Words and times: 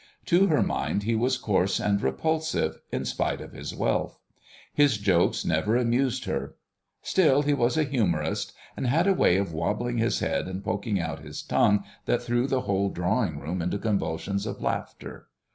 To 0.25 0.47
her 0.47 0.63
mind 0.63 1.03
he 1.03 1.13
was 1.13 1.37
coarse 1.37 1.79
and 1.79 2.01
repulsive, 2.01 2.81
in 2.91 3.05
spite 3.05 3.39
of 3.39 3.51
his 3.51 3.75
wealth. 3.75 4.17
His 4.73 4.97
jokes 4.97 5.45
never 5.45 5.77
amused 5.77 6.25
her. 6.25 6.55
Still 7.03 7.43
he 7.43 7.53
was 7.53 7.77
a 7.77 7.83
humorist, 7.83 8.51
and 8.75 8.87
had 8.87 9.05
a 9.05 9.13
way 9.13 9.37
of 9.37 9.53
wobbling 9.53 9.99
his 9.99 10.17
head 10.17 10.47
and 10.47 10.63
poking 10.63 10.99
out 10.99 11.19
his 11.19 11.43
tongue 11.43 11.83
that 12.05 12.23
threw 12.23 12.47
the 12.47 12.61
whole 12.61 12.89
drawing 12.89 13.39
room 13.39 13.61
into 13.61 13.77
convulsions 13.77 14.47
of 14.47 14.59
laughter. 14.59 15.27